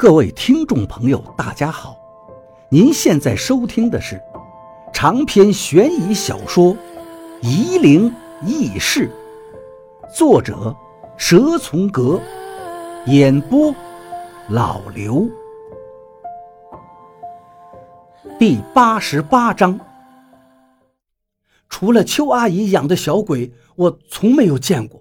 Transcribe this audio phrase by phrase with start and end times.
[0.00, 1.94] 各位听众朋友，大家好！
[2.70, 4.18] 您现在收听的是
[4.94, 6.74] 长篇悬疑小说
[7.42, 8.10] 《夷陵
[8.40, 9.10] 轶事》，
[10.16, 10.74] 作者
[11.18, 12.18] 蛇从阁，
[13.08, 13.74] 演播
[14.48, 15.28] 老刘。
[18.38, 19.78] 第八十八章。
[21.68, 24.98] 除了邱阿姨养的小鬼，我从没有见过。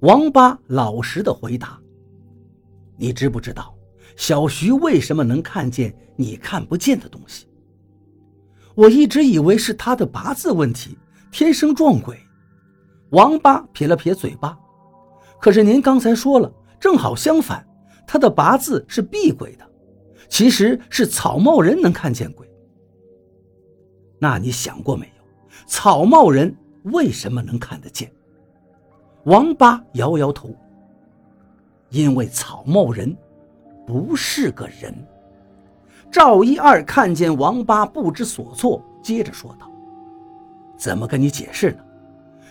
[0.00, 1.80] 王八老实的回答
[2.98, 3.71] ：“你知不知道？”
[4.16, 7.46] 小徐为什么能看见你看不见的东西？
[8.74, 10.96] 我一直以为是他的八字问题，
[11.30, 12.18] 天生撞鬼。
[13.10, 14.58] 王八撇了撇嘴巴，
[15.38, 16.50] 可是您刚才说了，
[16.80, 17.66] 正好相反，
[18.06, 19.70] 他的八字是避鬼的，
[20.28, 22.48] 其实是草帽人能看见鬼。
[24.18, 25.22] 那你想过没有，
[25.66, 28.10] 草帽人为什么能看得见？
[29.24, 30.48] 王八摇摇头，
[31.90, 33.14] 因为草帽人。
[33.86, 34.94] 不是个人。
[36.10, 39.70] 赵一二看见王八不知所措，接着说道
[40.76, 41.78] ：“怎么跟你解释呢？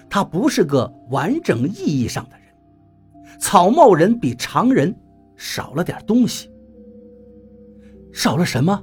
[0.10, 3.38] 他不是个完整意义上的人。
[3.40, 4.94] 草帽人比常人
[5.36, 6.52] 少了点东西。
[8.12, 8.82] 少了什么？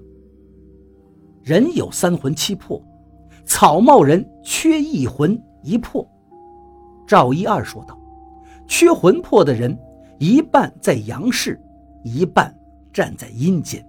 [1.42, 2.82] 人有三魂七魄，
[3.44, 6.08] 草帽人缺一魂一魄。”
[7.06, 7.98] 赵一二说道
[8.68, 9.76] ：“缺魂魄的人，
[10.18, 11.60] 一半在阳世。”
[12.02, 12.54] 一半
[12.92, 13.86] 站在阴间，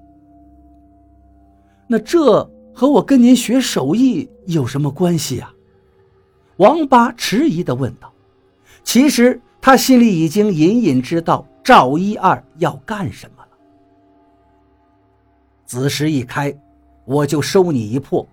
[1.87, 2.43] 那这
[2.73, 5.53] 和我跟您学手艺有什么关系啊？
[6.57, 8.11] 王八迟疑地问道。
[8.83, 13.49] 其实他心里已经隐隐知道赵一二要干什么了。
[15.65, 16.55] 子时一开，
[17.05, 18.27] 我就收你一魄，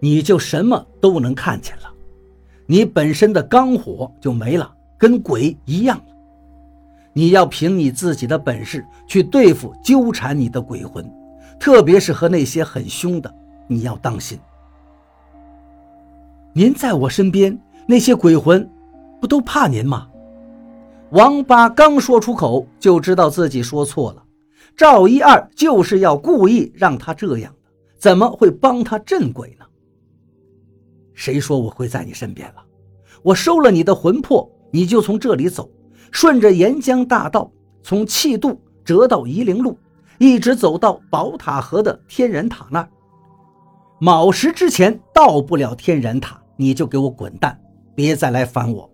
[0.00, 1.92] 你就什么都能看见了，
[2.66, 6.00] 你本身的刚火就没了，跟鬼一样。
[7.16, 11.08] 你要凭你自己的本事去对付纠缠你的鬼魂，
[11.58, 13.32] 特别是和那些很凶的，
[13.68, 14.38] 你要当心。
[16.52, 18.68] 您在我身边，那些鬼魂
[19.20, 20.08] 不都怕您吗？
[21.10, 24.22] 王八刚说出口，就知道自己说错了。
[24.76, 29.64] 赵一二就是要故意让他这样的，怎么会帮他镇鬼呢？
[31.12, 32.64] 谁说我会在你身边了？
[33.22, 35.70] 我收了你的魂魄，你就从这里走。
[36.14, 37.50] 顺着沿江大道，
[37.82, 39.76] 从气渡折到夷陵路，
[40.18, 42.88] 一直走到宝塔河的天然塔那儿。
[43.98, 47.60] 卯时之前到不了天然塔，你就给我滚蛋，
[47.96, 48.88] 别再来烦我。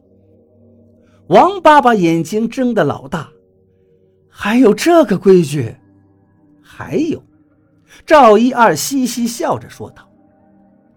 [1.27, 3.29] 王八把眼睛睁得老大，
[4.31, 5.77] 还有这个规矩？
[6.63, 7.23] 还有，
[8.07, 10.09] 赵一二嘻嘻笑着说道：“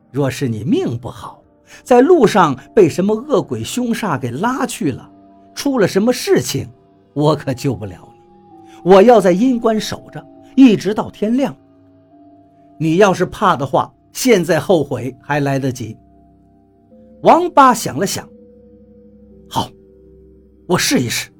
[0.10, 1.44] 若是你命不好，
[1.84, 5.10] 在路上被什么恶鬼凶煞给拉去了。”
[5.54, 6.68] 出了什么事情，
[7.14, 8.92] 我可救不了你。
[8.92, 10.26] 我要在阴关守着，
[10.56, 11.56] 一直到天亮。
[12.78, 15.98] 你要是怕的话，现在后悔还来得及。
[17.22, 18.28] 王八想了想，
[19.50, 19.70] 好，
[20.68, 21.32] 我试一试。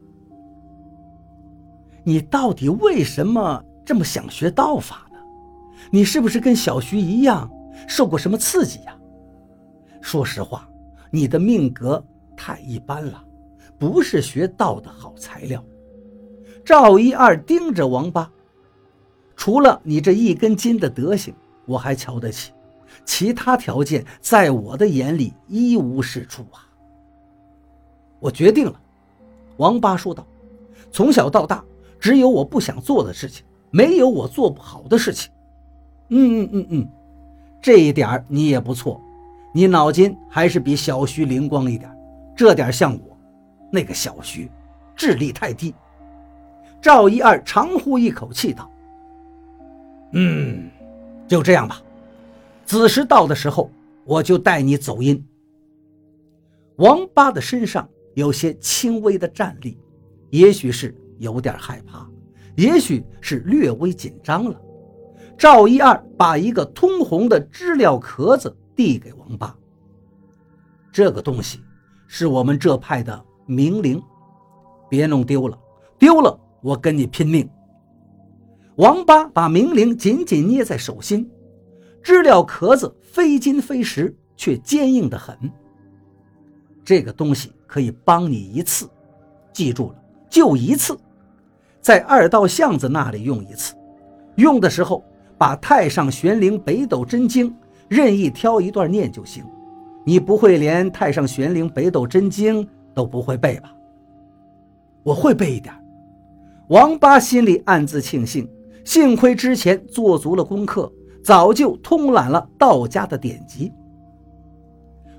[2.06, 5.18] 你到底为什么这么想学道法呢？
[5.92, 7.50] 你是不是跟小徐一样
[7.88, 8.98] 受过什么刺激呀？
[10.00, 10.70] 说实话，
[11.12, 12.02] 你的命格
[12.38, 13.24] 太一般了。
[13.84, 15.62] 不是学道的好材料。
[16.64, 18.32] 赵一二盯着王八，
[19.36, 21.34] 除了你这一根筋的德行，
[21.66, 22.54] 我还瞧得起，
[23.04, 26.66] 其他条件在我的眼里一无是处啊。
[28.22, 28.80] 我决定了，
[29.58, 30.26] 王八说道
[30.90, 31.62] ：“从小到大，
[32.00, 35.30] 只有我不想做的事情，没有我做不好的事情。”
[36.08, 36.90] 嗯嗯嗯嗯，
[37.62, 39.02] 这一点你也不错，
[39.54, 41.94] 你脑筋还是比小徐灵光一点，
[42.34, 43.13] 这点像我。
[43.74, 44.48] 那个小徐，
[44.96, 45.74] 智力太低。
[46.80, 48.72] 赵一二长呼一口气道
[50.14, 50.70] ：“嗯，
[51.28, 51.82] 就这样吧。
[52.66, 53.72] 子时到的时候，
[54.06, 55.26] 我就带你走阴。”
[56.78, 59.76] 王八的身上有些轻微的战栗，
[60.30, 62.08] 也许是有点害怕，
[62.56, 64.62] 也许是略微紧张了。
[65.36, 69.58] 赵一二把一个通红的知了壳子递给王八
[70.94, 71.60] ：“这个东西
[72.06, 73.20] 是我们这派的。”
[73.54, 74.02] 明灵，
[74.90, 75.58] 别弄丢了，
[76.00, 77.48] 丢了我跟你拼命。
[78.78, 81.30] 王八把明灵紧紧捏在手心，
[82.02, 85.38] 知了壳子非金非石，却坚硬的很。
[86.84, 88.90] 这个东西可以帮你一次，
[89.54, 89.96] 记住了，
[90.30, 90.98] 就一次，
[91.80, 93.76] 在二道巷子那里用一次。
[94.36, 95.04] 用的时候
[95.38, 97.52] 把《太上玄灵北斗真经》
[97.88, 99.46] 任意挑一段念就行。
[100.04, 102.66] 你不会连《太上玄灵北斗真经》？
[102.94, 103.74] 都不会背吧？
[105.04, 105.74] 我会背一点。
[106.70, 108.50] 王八心里暗自庆幸，
[108.86, 110.92] 幸亏之前做足了功课，
[111.24, 113.72] 早就通览了道家的典籍。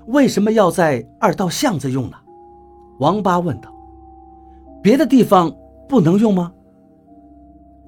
[0.07, 2.17] 为什么要在二道巷子用呢？
[2.99, 3.73] 王八问道。
[4.81, 5.51] 别的地方
[5.89, 6.51] 不能用吗？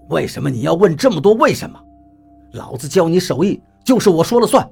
[0.09, 1.79] 为什么你要问这么多为什么？
[2.53, 4.67] 老子教你手艺，就是我说了算。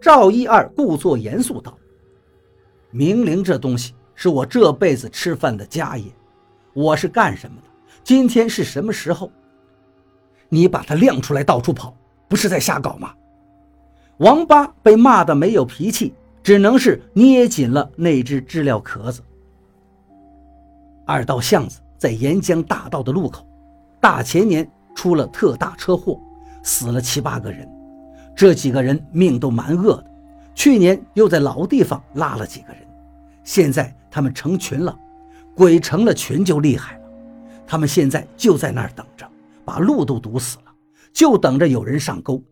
[0.00, 1.76] 赵一二故作严肃道
[2.90, 6.04] ：“明灵这东西是我这辈子吃饭的家业，
[6.72, 7.68] 我是干什么的？
[8.02, 9.30] 今天是什么时候？
[10.48, 11.94] 你把它亮出来到处跑，
[12.28, 13.12] 不是在瞎搞吗？”
[14.18, 19.22] 王八被骂得没有脾气，只能是捏紧了那只知了壳子。
[21.04, 23.46] 二道巷子在沿江大道的路口，
[24.00, 26.18] 大前年出了特大车祸，
[26.62, 27.68] 死了七八个人，
[28.34, 30.07] 这几个人命都蛮恶的。
[30.58, 32.82] 去年又在老地方拉了几个人，
[33.44, 34.98] 现在他们成群了，
[35.54, 37.04] 鬼成了群就厉害了。
[37.64, 39.24] 他们现在就在那儿等着，
[39.64, 40.74] 把路都堵死了，
[41.12, 42.42] 就等着有人上钩。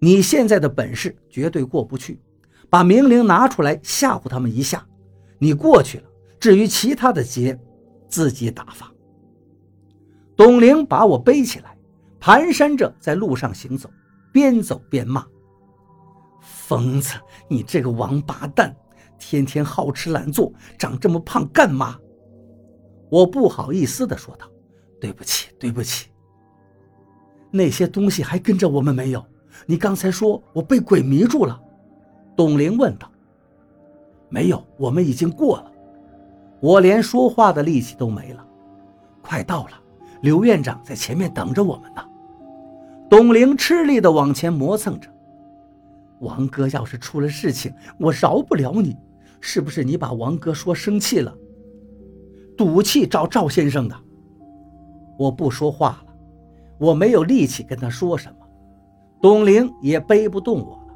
[0.00, 2.20] 你现在的本事绝对过不去，
[2.68, 4.84] 把明灵拿出来吓唬他们一下，
[5.38, 6.04] 你过去了。
[6.40, 7.56] 至于其他的劫。
[8.08, 8.90] 自己打发。
[10.34, 11.76] 董玲把我背起来，
[12.18, 13.90] 蹒跚着在路上行走，
[14.32, 15.26] 边走边骂
[16.40, 17.14] ：“疯子，
[17.48, 18.74] 你这个王八蛋，
[19.18, 21.98] 天天好吃懒做，长这么胖干嘛？”
[23.10, 24.46] 我不好意思地说道
[25.00, 26.08] ：“对不起，对不起。”
[27.50, 29.24] 那些东西还跟着我们没有？
[29.66, 31.58] 你刚才说我被鬼迷住了？
[32.36, 33.10] 董玲问道。
[34.28, 35.72] “没有，我们已经过了。”
[36.60, 38.44] 我连说话的力气都没了，
[39.22, 39.80] 快到了，
[40.22, 42.04] 刘院长在前面等着我们呢。
[43.08, 45.08] 董玲吃力地往前磨蹭着。
[46.20, 48.96] 王哥要是出了事情，我饶不了你。
[49.40, 51.32] 是不是你把王哥说生气了？
[52.56, 53.96] 赌气找赵先生的。
[55.16, 56.14] 我不说话了，
[56.78, 58.38] 我没有力气跟他说什么。
[59.22, 60.94] 董玲也背不动我了。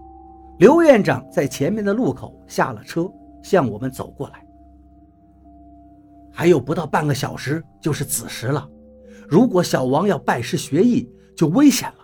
[0.58, 3.08] 刘院长在前面的路口下了车，
[3.42, 4.44] 向我们走过来。
[6.32, 8.68] 还有不到半个小时就是子时了，
[9.28, 11.98] 如果小王要拜师学艺，就危险了。”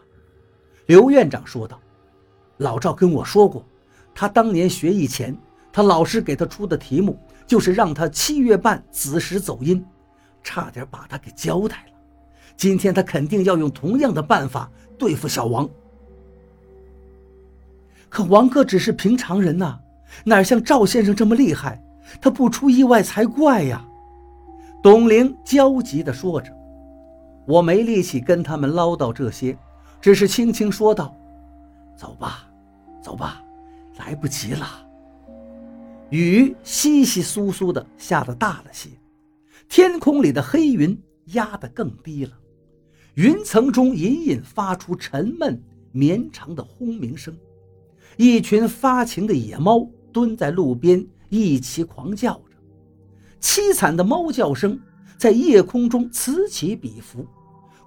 [0.86, 1.80] 刘院长说道。
[2.58, 3.64] “老赵跟我说过，
[4.14, 5.36] 他当年学艺前，
[5.72, 9.84] 他老师给他出的题目就是让他七月半子时走阴，
[10.42, 11.98] 差点把他给交代了。
[12.56, 15.68] 今天他肯定要用同样的办法对付小王。
[18.08, 19.78] 可王哥只是平常人呐，
[20.24, 21.82] 哪像赵先生这么厉害？
[22.20, 23.84] 他不出意外才怪呀！”
[24.82, 26.50] 董玲焦急地说着
[27.46, 29.56] ：“我没力气跟他们唠叨这些，
[30.00, 31.14] 只是轻轻说道
[31.94, 32.47] ：‘走吧，
[33.08, 33.42] 走吧，
[33.96, 34.86] 来不及了。’
[36.12, 38.90] 雨稀稀疏疏的下得大了些，
[39.66, 42.32] 天空里的黑云压得更低了，
[43.14, 45.58] 云层中隐隐发出沉闷
[45.90, 47.34] 绵长的轰鸣声，
[48.18, 52.58] 一群发情的野猫蹲在路边一起狂叫着。”
[53.40, 54.78] 凄惨的猫叫声
[55.16, 57.26] 在夜空中此起彼伏，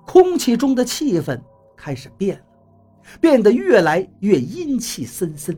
[0.03, 1.39] 空气中的气氛
[1.77, 2.45] 开始变了，
[3.19, 5.57] 变得越来越阴气森森。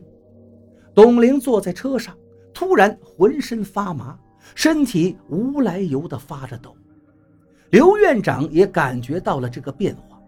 [0.94, 2.16] 董玲坐在车上，
[2.52, 4.18] 突然浑身发麻，
[4.54, 6.76] 身体无来由地发着抖。
[7.70, 10.20] 刘院长也感觉到了这个变化，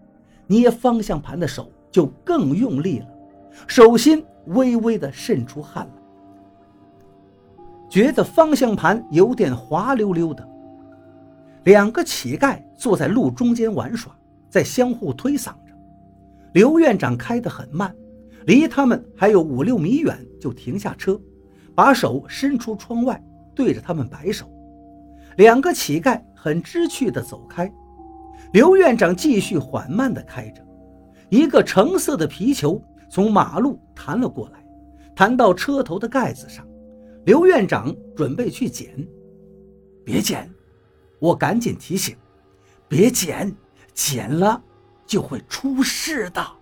[0.45, 3.07] 捏方向盘的手就更用力了，
[3.67, 5.93] 手心微微地渗出汗来。
[7.89, 10.45] 觉得方向盘有点滑溜溜的。
[11.63, 14.13] 两个乞丐坐在路中间玩耍，
[14.49, 15.53] 在相互推搡。
[16.57, 17.95] 刘院长开得很慢，
[18.47, 21.21] 离他们还有五六米远，就停下车，
[21.75, 23.23] 把手伸出窗外，
[23.53, 24.51] 对着他们摆手。
[25.35, 27.71] 两个乞丐很知趣地走开。
[28.53, 30.65] 刘院长继续缓慢地开着，
[31.29, 34.65] 一个橙色的皮球从马路弹了过来，
[35.15, 36.67] 弹到车头的盖子上。
[37.25, 39.07] 刘院长准备去捡，
[40.03, 40.49] 别捡！
[41.19, 42.15] 我赶紧提醒，
[42.87, 43.55] 别捡，
[43.93, 44.59] 捡了
[45.07, 46.56] 就会出事的。